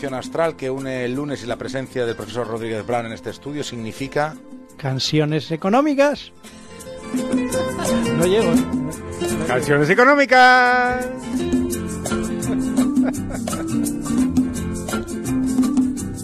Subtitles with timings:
[0.00, 3.30] proyección astral que une el lunes y la presencia del profesor Rodríguez Brown en este
[3.30, 4.34] estudio significa...
[4.76, 6.32] Canciones económicas.
[8.16, 8.50] No llego.
[8.50, 8.64] ¿eh?
[9.46, 11.06] Canciones económicas.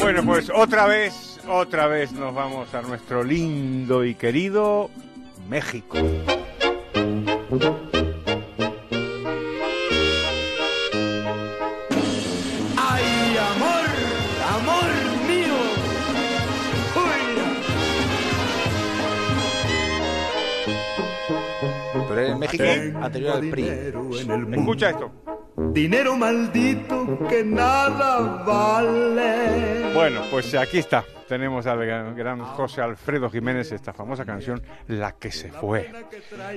[0.00, 4.88] Bueno, pues otra vez, otra vez nos vamos a nuestro lindo y querido
[5.50, 5.98] México.
[22.08, 22.64] Pero en México
[23.02, 23.68] anterior al PRI.
[24.52, 25.10] Escucha esto.
[25.72, 29.92] Dinero maldito que nada vale.
[29.94, 31.04] Bueno, pues aquí está.
[31.26, 35.90] Tenemos al gran, gran José Alfredo Jiménez, esta famosa canción, La que se fue.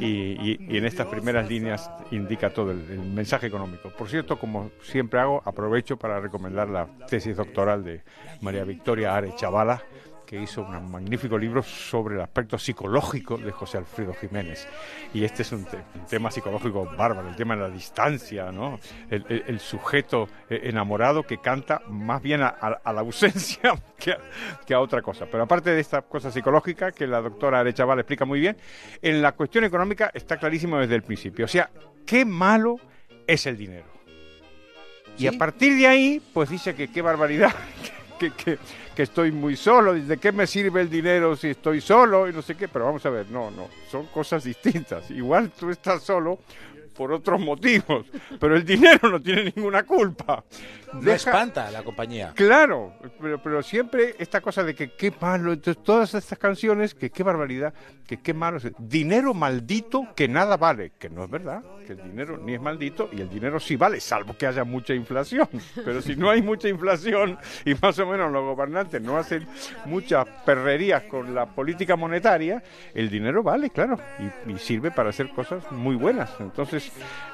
[0.00, 3.90] Y, y- y en estas primeras líneas indica todo el, el mensaje económico.
[3.90, 8.02] Por cierto, como siempre hago, aprovecho para recomendar la tesis doctoral de
[8.40, 9.82] María Victoria Are Chavala,
[10.26, 14.66] que hizo un magnífico libro sobre el aspecto psicológico de José Alfredo Jiménez.
[15.12, 18.78] Y este es un, te- un tema psicológico bárbaro, el tema de la distancia, ¿no?
[19.10, 23.74] El, el- el sujeto eh, enamorado que canta más bien a, a- a la ausencia
[23.98, 24.18] que a,
[24.66, 25.26] que a otra cosa.
[25.30, 28.56] Pero aparte de esta cosa psicológica que la doctora Arechaval explica muy bien,
[29.02, 31.44] en la cuestión económica está clarísimo desde el principio.
[31.44, 31.70] O sea,
[32.06, 32.76] qué malo
[33.26, 33.86] es el dinero.
[35.16, 37.52] Y a partir de ahí, pues dice que qué barbaridad,
[38.18, 38.58] que, que-
[38.94, 42.28] que estoy muy solo, ¿de qué me sirve el dinero si estoy solo?
[42.28, 45.10] Y no sé qué, pero vamos a ver, no, no, son cosas distintas.
[45.10, 46.38] Igual tú estás solo
[46.96, 48.06] por otros motivos,
[48.40, 50.44] pero el dinero no tiene ninguna culpa.
[50.92, 52.32] No Deja- espanta a la compañía.
[52.36, 57.10] Claro, pero, pero siempre esta cosa de que qué malo, entonces todas estas canciones, que
[57.10, 57.74] qué barbaridad,
[58.06, 58.58] que qué malo.
[58.78, 63.08] Dinero maldito que nada vale, que no es verdad, que el dinero ni es maldito
[63.12, 65.48] y el dinero sí vale, salvo que haya mucha inflación.
[65.84, 69.46] Pero si no hay mucha inflación y más o menos los gobernantes no hacen
[69.86, 72.62] muchas perrerías con la política monetaria,
[72.94, 73.98] el dinero vale, claro,
[74.46, 76.30] y, y sirve para hacer cosas muy buenas.
[76.38, 76.83] Entonces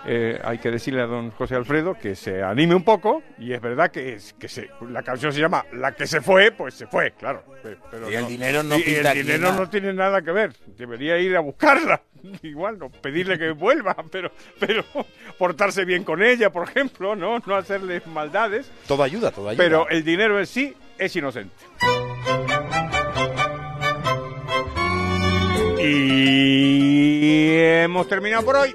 [0.06, 3.60] eh, hay que decirle a don José Alfredo que se anime un poco y es
[3.60, 6.86] verdad que, es, que se, la canción se llama La que se fue, pues se
[6.86, 7.44] fue, claro.
[7.62, 9.58] pe- Pero Y el dinero no y pinta el dinero nada.
[9.60, 10.52] no tiene nada que ver.
[10.76, 12.02] Debería ir a buscarla.
[12.42, 14.84] Igual, no pedirle que vuelva, pero, pero
[15.38, 18.70] portarse bien con ella, por ejemplo, no, no hacerle maldades.
[18.86, 19.62] Todo ayuda, todo ayuda.
[19.62, 21.54] Pero el dinero en sí es inocente.
[25.82, 28.74] Y hemos terminado por hoy.